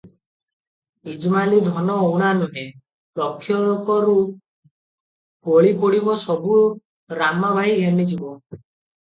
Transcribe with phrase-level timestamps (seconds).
[1.15, 2.63] ଇଜମାଲୀ ଧନ ଊଣା ନୁହେ,
[3.21, 4.17] ଲକ୍ଷକରୁ
[5.51, 6.59] ବଳି ପଡିବ, ସବୁ
[7.23, 8.35] ରାମା ଭାଇ ଘେନି ଯିବ।